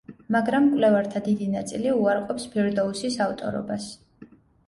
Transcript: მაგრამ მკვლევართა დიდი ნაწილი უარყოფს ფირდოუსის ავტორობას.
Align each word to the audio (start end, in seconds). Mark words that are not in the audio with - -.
მაგრამ 0.35 0.63
მკვლევართა 0.67 1.21
დიდი 1.27 1.49
ნაწილი 1.57 1.91
უარყოფს 1.97 2.47
ფირდოუსის 2.55 3.19
ავტორობას. 3.29 3.87